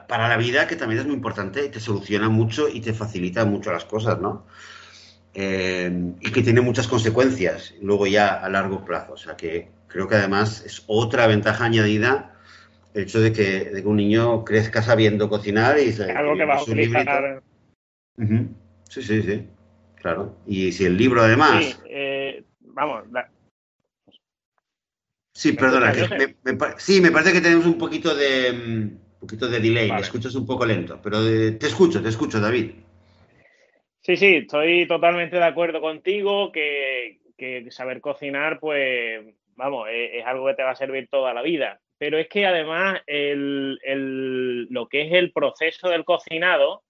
[0.07, 3.43] para la vida que también es muy importante y te soluciona mucho y te facilita
[3.43, 4.45] mucho las cosas, ¿no?
[5.33, 9.13] y que tiene muchas consecuencias luego ya a largo plazo.
[9.13, 12.33] O sea que creo que además es otra ventaja añadida
[12.95, 17.43] el hecho de que, un niño crezca sabiendo cocinar y algo que va a utilizar.
[18.89, 19.47] Sí, sí, sí,
[19.95, 20.37] claro.
[20.45, 21.63] Y si el libro además.
[21.63, 23.05] Sí, eh, vamos.
[25.33, 25.93] Sí, perdona.
[26.43, 29.91] me, sí, me parece que tenemos un poquito de, un poquito de delay.
[29.91, 32.71] Me escuchas un poco lento, pero te escucho, te escucho, David.
[34.01, 40.47] Sí, sí, estoy totalmente de acuerdo contigo que, que saber cocinar, pues vamos, es, algo
[40.47, 41.81] que te va a servir toda la vida.
[41.97, 46.83] Pero es que además lo que es el proceso del cocinado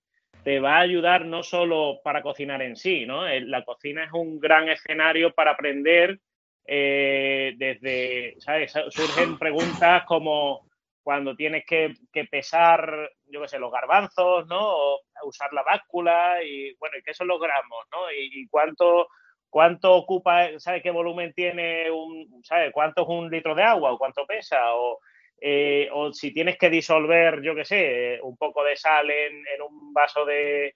[0.47, 3.27] te va a ayudar no solo para cocinar en sí, ¿no?
[3.27, 6.21] La cocina es un gran escenario para aprender
[6.65, 8.71] eh, desde, ¿sabes?
[8.87, 10.65] Surgen preguntas como
[11.03, 11.93] cuando tienes que,
[12.31, 14.57] pesar, yo qué sé, los garbanzos, ¿no?
[14.61, 18.09] O usar la báscula y, bueno, ¿y qué son los gramos, ¿no?
[18.09, 19.09] y cuánto
[19.49, 22.71] cuánto ocupa, ¿sabes qué volumen tiene un, ¿sabes?
[22.71, 24.75] ¿Cuánto es un litro de agua o cuánto pesa?
[24.75, 24.99] O,
[25.39, 29.93] eh, o si tienes que disolver, yo qué sé, un poco de sal en, un
[29.93, 30.75] vaso de,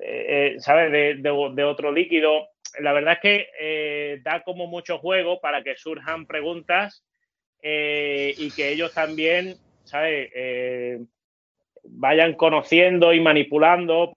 [0.00, 1.22] eh, ¿sabes?
[1.22, 2.48] De, otro líquido.
[2.80, 7.04] La verdad es que eh, da como mucho juego para que surjan preguntas
[7.60, 10.30] y que ellos también, ¿sabes?
[11.84, 14.14] vayan conociendo y manipulando.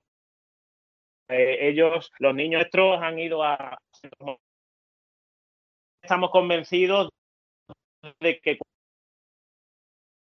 [1.27, 3.79] ellos, los niños nuestros han ido a,
[6.01, 7.09] estamos convencidos
[8.19, 8.57] de que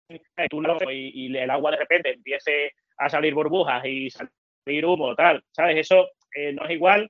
[0.09, 5.77] y, el agua de repente empiece a salir burbujas y salir humo, tal, ¿sabes?
[5.77, 7.09] Eso eh, no es igual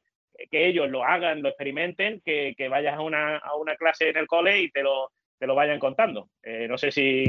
[0.49, 4.27] que ellos lo hagan, lo experimenten, que, vayas a una, a una, clase en el
[4.27, 6.29] cole y te lo, te lo vayan contando.
[6.43, 7.25] Eh, no sé si...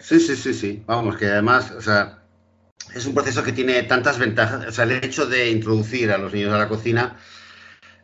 [0.00, 0.82] Sí, sí, sí, sí.
[0.86, 2.22] Vamos, que además, o sea,
[2.94, 4.66] es un proceso que tiene tantas ventajas.
[4.66, 7.16] O sea, el hecho de introducir a los niños a la cocina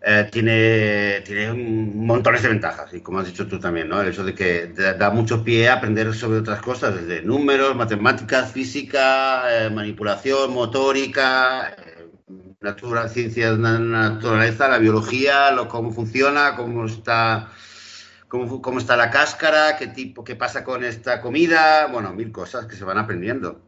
[0.06, 4.02] eh, tiene, tiene montones de ventajas, y como has dicho tú también, ¿no?
[4.02, 8.52] El hecho de que da mucho pie a aprender sobre otras cosas, desde números, matemáticas,
[8.52, 17.50] física, eh, manipulación, motórica, eh, ciencias, naturaleza, la biología, lo, cómo funciona, cómo está,
[18.28, 22.66] cómo, cómo está la cáscara, qué tipo, qué pasa con esta comida, bueno, mil cosas
[22.66, 23.62] que se van aprendiendo.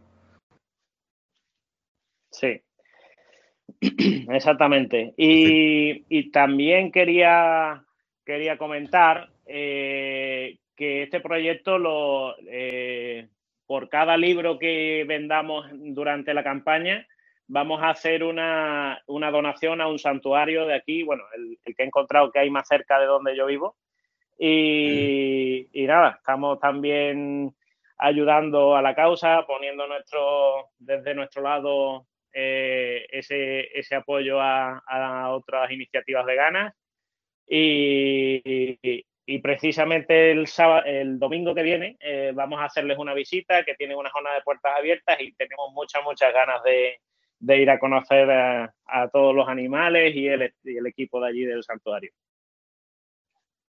[2.30, 2.62] Sí,
[4.30, 5.14] Exactamente.
[5.16, 7.84] Y, también quería,
[8.24, 13.28] quería comentar eh, que este proyecto, lo, eh,
[13.66, 17.06] por cada libro que vendamos durante la campaña,
[17.48, 22.30] vamos a hacer una, donación a un santuario de aquí, bueno, el, que he encontrado
[22.30, 23.76] que hay más cerca de donde yo vivo.
[24.38, 27.54] Y, y nada, estamos también
[27.98, 32.06] ayudando a la causa, poniendo nuestro, desde nuestro lado
[32.38, 36.74] eh, ese, ese, apoyo a, otras iniciativas veganas.
[37.48, 38.78] Y,
[39.26, 43.74] y, precisamente el, sábado, el domingo que viene eh, vamos a hacerles una visita que
[43.74, 46.98] tiene una zona de puertas abiertas y tenemos muchas, muchas ganas de,
[47.38, 48.72] de ir a conocer a,
[49.12, 50.52] todos los animales y el,
[50.86, 52.10] equipo de allí del santuario.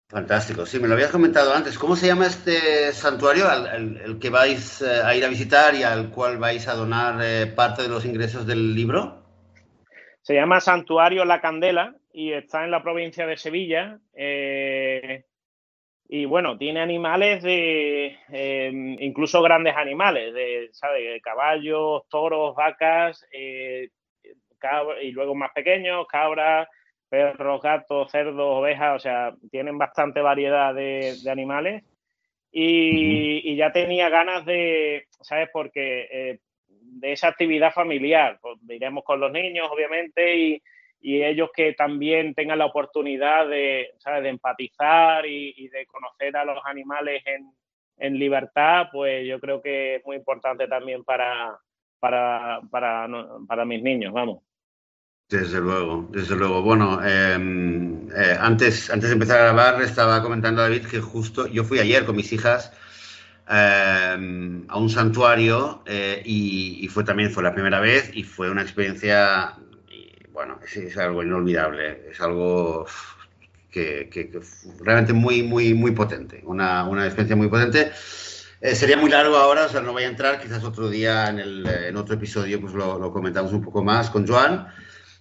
[0.09, 1.77] Fantástico, sí, me lo habías comentado antes.
[1.77, 6.11] ¿Cómo se llama este santuario el, que vais eh, a ir a visitar y al
[6.11, 9.21] cual vais a donar eh, parte de los ingresos del libro?
[10.21, 13.99] Se llama Santuario La Candela y está en la provincia de Sevilla.
[14.13, 15.25] Eh,
[16.07, 18.17] y bueno, tiene animales de,
[19.01, 21.21] incluso grandes animales, de, ¿sabes?
[21.21, 26.69] Caballos, toros, vacas, y luego más pequeños, cabras,
[27.09, 31.83] perros, gatos, cerdos, ovejas, o sea, tienen bastante variedad de, animales.
[32.51, 35.49] Y, ya tenía ganas de, ¿sabes?
[35.51, 40.61] Porque eh, de esa actividad familiar, pues, iremos con los niños, obviamente, y,
[41.01, 43.89] y ellos que también tengan la oportunidad de,
[44.21, 47.51] de empatizar y, de conocer a los animales en,
[47.97, 51.57] en, libertad, pues yo creo que es muy importante también para,
[51.99, 53.07] para, para,
[53.47, 54.43] para mis niños, vamos.
[55.29, 56.61] Desde luego, desde luego.
[56.61, 61.65] Bueno, em, eh, antes, antes de empezar a grabar estaba comentando David que justo yo
[61.65, 62.71] fui ayer con mis hijas
[63.49, 68.61] em, a un santuario eh, y, fue también fue la primera vez y fue una
[68.61, 69.57] experiencia
[70.31, 72.85] bueno, es, algo inolvidable, es algo
[73.71, 74.07] que,
[74.79, 77.91] realmente muy, muy, muy potente, una, experiencia muy potente.
[78.61, 81.39] Eh, sería muy largo ahora, o sea, no voy a entrar, quizás otro día en,
[81.39, 84.67] el, en otro episodio pues lo, comentamos un poco más con Joan,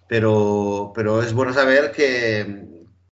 [0.08, 2.66] pero, pero es bueno saber que,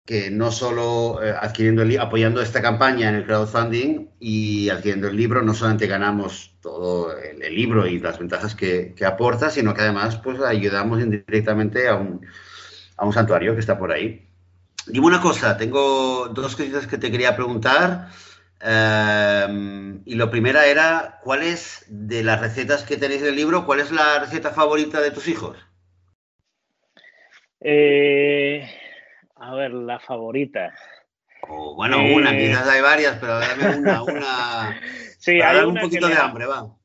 [0.10, 5.16] que no solo eh, adquiriendo el, apoyando esta campaña en el crowdfunding y adquiriendo el
[5.16, 10.18] libro, no solamente ganamos todo el, libro y las ventajas que, aporta, sino que además
[10.18, 12.26] pues ayudamos indirectamente a un,
[12.98, 14.28] a un santuario que está por ahí.
[14.88, 18.10] Dime una cosa, tengo dos cositas que te quería preguntar.
[18.62, 23.64] Em, y lo primera era, ¿cuál es de las recetas que tenéis en el libro,
[23.66, 25.56] cuál es la receta favorita de tus hijos?
[27.62, 28.68] Eh,
[29.36, 30.74] a ver, la favorita.
[31.48, 34.82] bueno, una, eh, quizás hay varias, pero dame una, una.
[35.20, 36.76] sí, hay un poquito de hambre, va.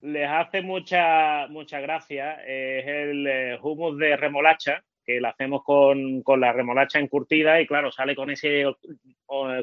[0.00, 2.34] Les hace mucha, mucha gracia.
[2.44, 7.90] es el eh, hummus de remolacha, que lo hacemos con, la remolacha encurtida y claro,
[7.90, 8.64] sale con ese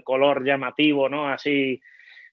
[0.04, 1.30] color llamativo, ¿no?
[1.30, 1.80] Así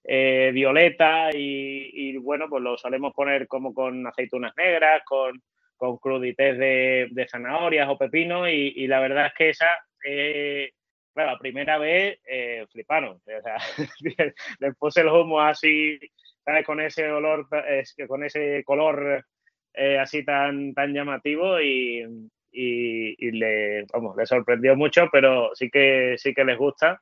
[0.05, 5.42] eh, violeta y, bueno, pues lo solemos poner como con aceitunas negras, con,
[5.78, 10.72] con crudités de, zanahorias o pepino y, la verdad es que esa eh,
[11.14, 13.16] la primera vez eh, fliparon.
[13.16, 13.56] O sea,
[14.60, 15.98] les puse el humo así,
[16.64, 17.46] con ese olor,
[18.06, 19.24] con ese color
[19.74, 22.04] eh, así tan, tan llamativo y,
[22.50, 27.00] y, le, vamos, le sorprendió mucho, pero sí que, sí que les gusta.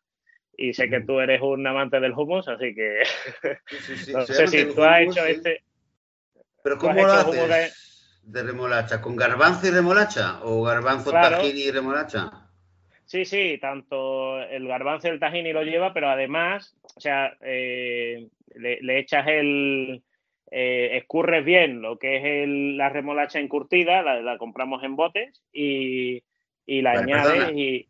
[0.58, 3.02] Y sé que tú eres un amante del hummus, así que
[4.12, 5.62] no sé si tú has hecho este.
[6.62, 7.95] ¿Pero cómo lo haces?
[8.26, 8.42] De...
[8.42, 10.40] remolacha, ¿con garbanzo y remolacha?
[10.42, 12.46] ¿O garbanzo, tajín y remolacha?
[13.06, 18.28] Sí, sí, tanto el garbanzo y el tahini lo lleva, pero además, o sea, eh,
[18.56, 20.02] le, echas el,
[20.50, 26.22] eh, escurres bien lo que es la remolacha encurtida, la, compramos en botes y,
[26.66, 27.88] la añades y...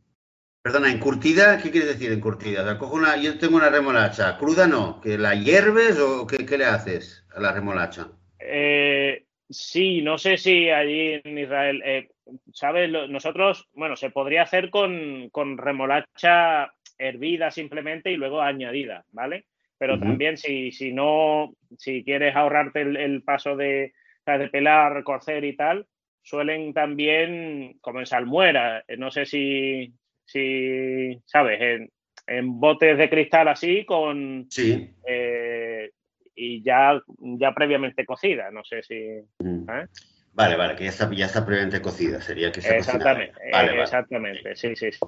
[0.60, 2.76] Perdona, encurtida, ¿qué quiere decir encurtida?
[2.76, 6.66] cojo una, yo tengo una remolacha, cruda no, ¿que la hierves o qué, qué le
[6.66, 8.08] haces a la remolacha?
[8.38, 11.82] Eh, sí, no sé si allí en Israel...
[11.84, 12.08] Eh,
[12.52, 12.90] ¿sabes?
[12.90, 19.46] Nosotros, bueno, se podría hacer con, remolacha hervida simplemente y luego añadida, ¿vale?
[19.78, 23.92] Pero también si, si no, si quieres ahorrarte el, paso de,
[24.24, 25.86] de pelar, cocer y tal,
[26.22, 29.92] suelen también, como en salmuera, eh, no sé si,
[30.24, 31.60] si ¿sabes?
[32.26, 34.46] En, botes de cristal así con...
[34.50, 34.90] Sí.
[35.06, 35.90] Eh,
[36.36, 39.22] y ya, ya previamente cocida, no sé si...
[40.34, 43.32] Vale, vale, que ya está, ya está previamente cocida, sería que se Exactamente,
[43.80, 44.98] exactamente, sí, sí, sí.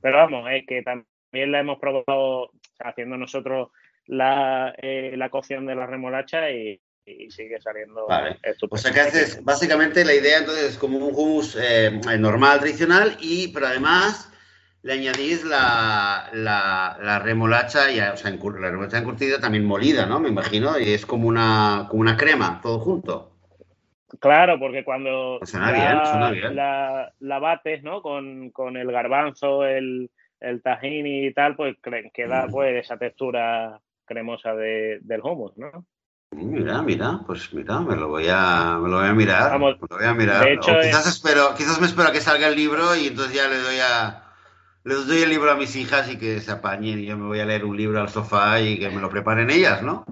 [0.00, 3.70] Pero vamos, es que también la hemos probado haciendo nosotros
[4.06, 6.80] la, eh, la cocción de la remolacha y,
[7.30, 8.36] sigue saliendo vale.
[8.68, 13.16] O sea que haces, básicamente la idea entonces es como un hummus eh, normal, tradicional,
[13.20, 14.32] y pero además
[14.86, 20.20] le añadís la, la, remolacha, y, o sea, la remolacha encurtida también molida, ¿no?
[20.20, 23.32] Me imagino, y es como una, como una crema, todo junto.
[24.20, 28.00] Claro, porque cuando la, la, bates ¿no?
[28.00, 30.08] con, el garbanzo, el,
[30.38, 31.76] el tahini y tal, pues
[32.14, 35.84] queda pues esa textura cremosa de, del hummus, ¿no?
[36.30, 39.58] Mira, mira, pues mira, me lo voy a, me lo voy a mirar.
[39.58, 40.44] me lo voy a mirar.
[40.44, 43.48] De hecho, quizás, espero, quizás me espero a que salga el libro y entonces ya
[43.48, 44.25] le doy a,
[44.86, 47.40] les doy el libro a mis hijas y que se apañen y yo me voy
[47.40, 50.06] a leer un libro al sofá y que me lo preparen ellas, ¿no?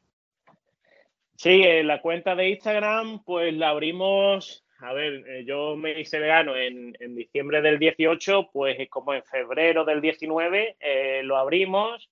[1.35, 4.63] Sí, la cuenta de Instagram, pues la abrimos.
[4.81, 9.85] A ver, eh, yo me hice vegano en, diciembre del 18, pues como en febrero
[9.85, 12.09] del 19 eh, lo abrimos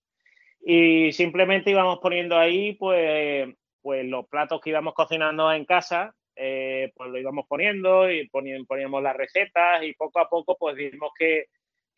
[0.59, 3.47] y simplemente íbamos poniendo ahí, pues,
[3.81, 9.01] pues los platos que íbamos cocinando en casa, eh, pues lo íbamos poniendo y poníamos
[9.01, 11.45] las recetas y poco a poco pues vimos que,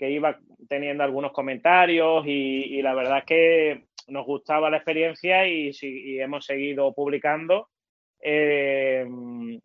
[0.01, 5.71] iba teniendo algunos comentarios y, la verdad es que nos gustaba la experiencia y,
[6.19, 7.67] hemos seguido publicando
[8.21, 9.05] eh,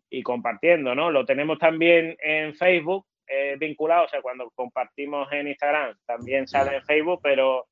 [0.09, 1.09] y compartiendo, ¿no?
[1.09, 6.77] Lo tenemos también en Facebook eh, vinculado, o sea, cuando compartimos en Instagram también sale
[6.77, 7.65] en Facebook, pero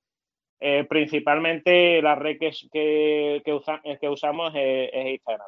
[0.59, 5.47] eh, principalmente la red que, que, que, usamos es, Instagram.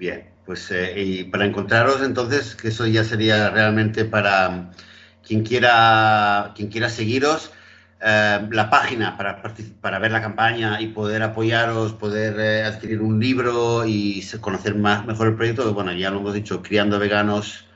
[0.00, 4.70] Bien, pues eh, y para encontraros entonces, que eso ya sería realmente para
[5.22, 7.52] quien quiera, quien quiera seguiros,
[8.00, 9.42] eh, la página para,
[9.82, 15.28] para ver la campaña y poder apoyaros, poder adquirir un libro y conocer más mejor
[15.28, 17.66] el proyecto, bueno, ya lo hemos dicho, Criando Veganos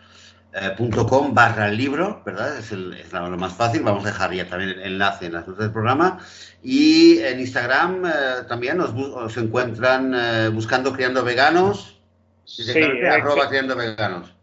[1.08, 2.56] .com barra el libro, ¿verdad?
[2.58, 3.82] Es, lo más fácil.
[3.82, 6.20] Vamos a dejar ya también el enlace en las notas del programa.
[6.62, 8.10] Y en Instagram eh,
[8.48, 12.00] también os, encuentran eh, buscando Criando Veganos.
[12.44, 14.34] Sí, arroba Criando Veganos.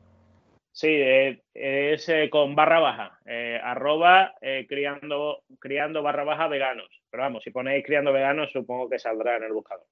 [0.72, 3.20] Sí, eh, es con barra baja.
[3.64, 4.34] arroba
[4.68, 6.90] criando, criando barra baja veganos.
[7.12, 9.86] Pero vamos, si ponéis Criando Veganos, supongo que saldrá en el buscador.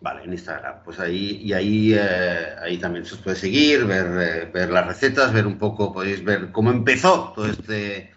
[0.00, 0.82] Vale, en Instagram.
[0.84, 4.86] Pues ahí, y ahí, eh, ahí también se os puede seguir, ver, eh, ver las
[4.86, 8.12] recetas, ver un poco, podéis ver cómo empezó todo este,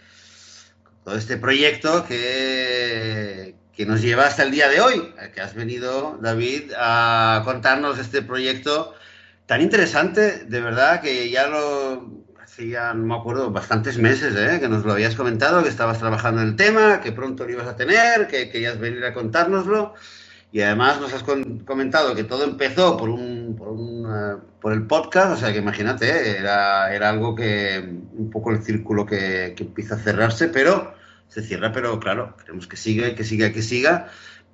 [1.04, 6.20] todo este proyecto que, que nos lleva hasta el día de hoy, que has venido,
[6.22, 8.94] David, a contarnos este proyecto
[9.46, 14.60] tan interesante, de verdad, que ya lo hacía, no me acuerdo, bastantes meses, ¿eh?
[14.60, 17.68] que nos lo habías comentado, que estabas trabajando en el tema, que pronto lo ibas
[17.68, 19.94] a tener, que querías venir a contárnoslo.
[20.52, 25.32] Y además nos has comentado que todo empezó por un, por, eh, por el podcast,
[25.32, 30.00] o sea que imagínate, era, era algo que un poco el círculo que, empieza a
[30.00, 30.99] cerrarse, pero
[31.30, 34.10] se cierra, pero claro, queremos que siga, que siga, que siga.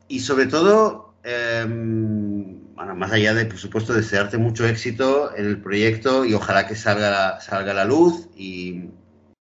[0.07, 5.61] Y sobre todo, em, bueno, más allá de, por supuesto, desearte mucho éxito en el
[5.61, 8.89] proyecto y ojalá que salga, salga a la luz y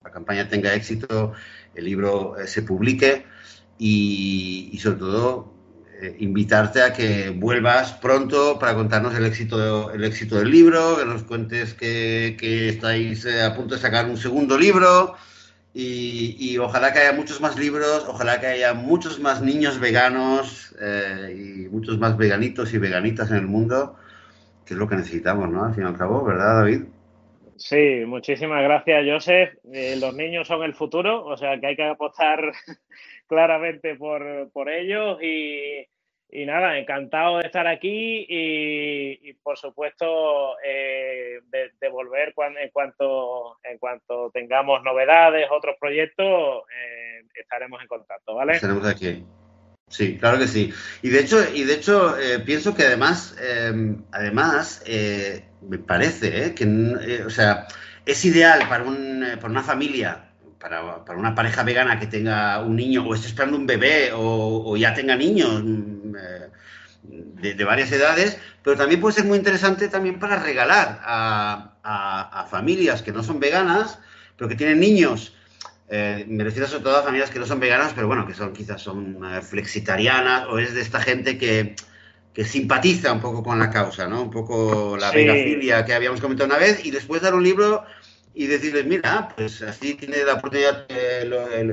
[0.04, 1.34] la campaña tenga éxito,
[1.76, 3.26] el libro eh, se publique
[3.80, 5.52] y, y sobre todo
[6.02, 11.06] eh, invitarte a que vuelvas pronto para contarnos el éxito, el éxito del libro, que
[11.06, 15.16] nos cuentes que, estáis eh, a punto de sacar un segundo libro
[15.74, 21.34] y, ojalá que haya muchos más libros, ojalá que haya muchos más niños veganos eh,
[21.34, 23.96] y muchos más veganitos y veganitas en el mundo,
[24.66, 25.64] que es lo que necesitamos, ¿no?
[25.64, 26.84] Al fin y al cabo, ¿verdad, David?
[27.56, 29.54] Sí, muchísimas gracias, Joseph.
[29.64, 32.40] los niños son el futuro, o sea que hay que apostar
[33.28, 35.88] claramente por, por ellos y,
[36.32, 43.58] y nada, encantado de estar aquí y, por supuesto eh, de, volver cuando, en, cuanto,
[43.64, 48.54] en cuanto tengamos novedades, otros proyectos, eh, estaremos en contacto, ¿vale?
[48.54, 49.26] Estaremos aquí.
[49.92, 50.74] Sí, claro que sí.
[51.02, 56.46] Y de hecho, y de hecho eh, pienso que además, em, además, eh, me parece
[56.46, 57.68] eh, que, o sea,
[58.06, 62.78] es ideal para, un, para una familia, para, para, una pareja vegana que tenga un
[62.78, 65.62] niño o esté esperando un bebé o, ya tenga niños
[66.14, 72.42] de, de, varias edades, pero también puede ser muy interesante también para regalar a, a,
[72.42, 74.00] a familias que no son veganas,
[74.38, 75.34] pero que tienen niños
[75.94, 78.54] eh, me refiero sobre todo a familias que no son veganas, pero bueno, que son
[78.54, 81.76] quizás son eh, flexitarianas o es de esta gente que,
[82.34, 84.22] que, simpatiza un poco con la causa, ¿no?
[84.22, 87.84] Un poco la vegafilia que habíamos comentado una vez y después dar un libro
[88.34, 90.88] y decirles, mira, pues así tiene la oportunidad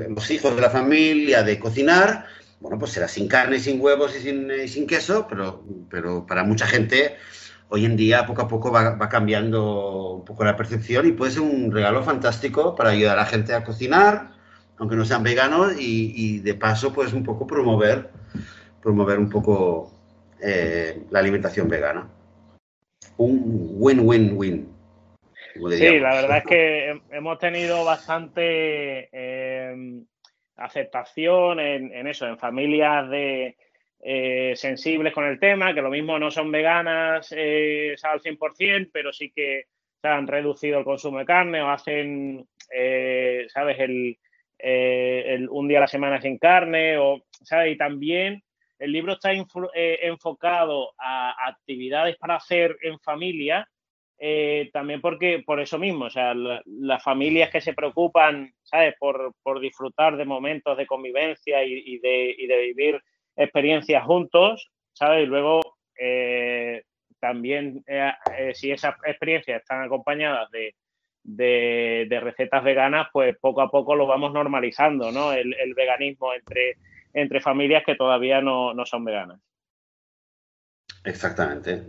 [0.08, 2.26] los hijos de la familia de cocinar,
[2.60, 6.44] bueno, pues será sin carne, sin huevos y sin, y sin queso, pero, pero para
[6.44, 7.16] mucha gente
[7.68, 11.42] hoy en día poco a poco va, cambiando un poco la percepción y puede ser
[11.42, 14.30] un regalo fantástico para ayudar a la gente a cocinar,
[14.78, 18.10] aunque no sean veganos, y, de paso pues un poco promover,
[18.82, 19.92] promover un poco
[20.40, 22.08] eh, la alimentación vegana.
[23.16, 24.68] Un win-win-win.
[25.54, 30.04] Sí, la verdad es que hemos tenido bastante eh,
[30.58, 33.56] aceptación en, eso, en familias de,
[34.00, 39.12] eh, sensibles con el tema, que lo mismo no son veganas eh, al 100%, pero
[39.12, 39.64] sí que
[40.00, 44.18] se han reducido el consumo de carne o hacen, eh, ¿sabes?, el,
[45.50, 47.74] un día a la semana sin carne, o, ¿sabes?
[47.74, 48.42] Y también
[48.78, 53.68] el libro está enfocado a actividades para hacer en familia,
[54.72, 59.60] también porque, por eso mismo, o sea, las familias que se preocupan, ¿sabes?, por, por
[59.60, 63.00] disfrutar de momentos de convivencia y, de, y de vivir
[63.36, 65.24] experiencias juntos, ¿sabes?
[65.24, 65.60] Y luego
[65.98, 66.82] eh,
[67.20, 70.74] también, eh, eh, si esas experiencias están acompañadas de,
[72.20, 75.32] recetas veganas, pues poco a poco lo vamos normalizando, ¿no?
[75.32, 76.76] El, veganismo entre,
[77.12, 79.40] entre familias que todavía no, son veganas.
[81.08, 81.82] Exactamente.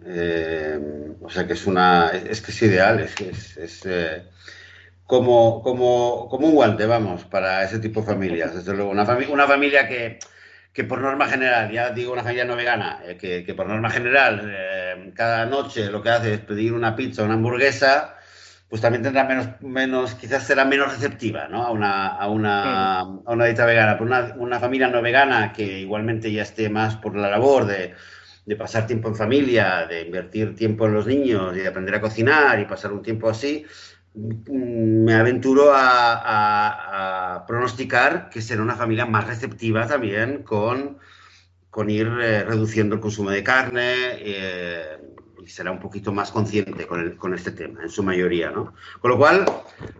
[1.22, 2.10] o sea que es una.
[2.10, 3.88] Es que es ideal, es, es,
[5.06, 8.56] como, como, como un guante, vamos, para ese tipo de familias.
[8.56, 10.20] Desde luego, una, una familia que
[10.74, 14.50] que por norma general, ya digo una familia no vegana, eh, que, por norma general
[14.54, 18.16] eh, cada noche lo que hace es pedir una pizza o una hamburguesa,
[18.70, 21.64] pues también tendrá menos, menos quizás será menos receptiva ¿no?
[21.64, 23.98] a, una, a, una, a una dieta vegana.
[23.98, 27.96] Por una, una, familia no vegana que igualmente ya esté más por la labor de,
[28.50, 32.02] de pasar tiempo en familia, de invertir tiempo en los niños y de aprender a
[32.02, 33.64] cocinar y pasar un tiempo así,
[34.16, 40.98] me aventuro a, pronosticar que será una familia más receptiva también con,
[41.70, 44.98] con ir eh, reduciendo el consumo de carne eh,
[45.46, 48.74] y será un poquito más consciente con, con, este tema, en su mayoría, ¿no?
[49.00, 49.46] Con lo cual,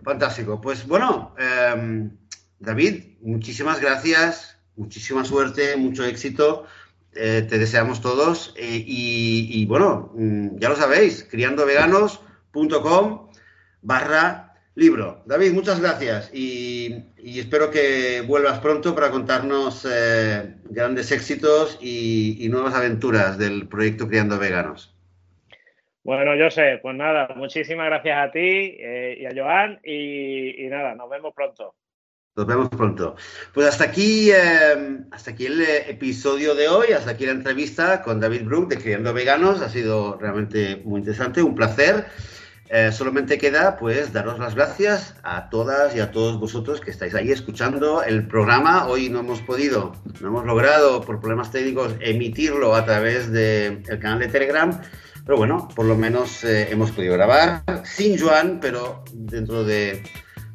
[0.02, 0.60] fantástico.
[0.60, 2.10] Pues bueno, em,
[2.58, 6.66] David, muchísimas gracias, muchísima suerte, mucho éxito.
[7.14, 13.30] Eh, te deseamos todos y, y, bueno, mm, ya lo sabéis, criandoveganos.com
[13.82, 15.22] barra libro.
[15.26, 22.74] David, muchas gracias y, espero que vuelvas pronto para contarnos eh, grandes éxitos y, nuevas
[22.74, 24.94] aventuras del proyecto Criando Veganos.
[26.02, 30.94] Bueno, yo sé, pues nada, muchísimas gracias a ti eh, y a Joan y, nada,
[30.94, 31.74] nos vemos pronto.
[32.40, 33.16] Nos vemos pronto.
[33.52, 38.18] Pues hasta aquí, eh, hasta aquí el episodio de hoy, hasta aquí la entrevista con
[38.18, 39.60] David Brook de Criando Veganos.
[39.60, 42.06] Ha sido realmente muy interesante, un placer.
[42.70, 47.14] Eh, solamente queda pues daros las gracias a todas y a todos vosotros que estáis
[47.14, 48.86] ahí escuchando el programa.
[48.86, 54.20] Hoy no hemos podido, no hemos logrado por problemas técnicos emitirlo a través del canal
[54.20, 54.80] de Telegram,
[55.26, 60.02] pero bueno, por lo menos eh, hemos podido grabar sin Joan, pero dentro de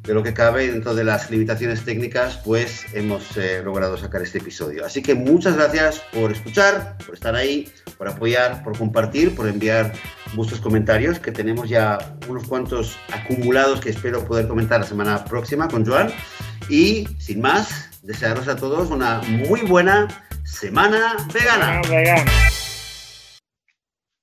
[0.06, 4.38] de lo que cabe dentro de las limitaciones técnicas, pues hemos eh, logrado sacar este
[4.38, 4.84] episodio.
[4.84, 9.92] Así que muchas gracias por escuchar, por estar ahí, por apoyar, por compartir, por enviar
[10.34, 11.98] vuestros comentarios, que tenemos ya
[12.28, 16.12] unos cuantos acumulados que espero poder comentar la semana próxima con Joan.
[16.68, 20.08] Y sin más, desearos a todos una muy buena
[20.44, 21.80] semana vegana.
[21.88, 22.30] vegana.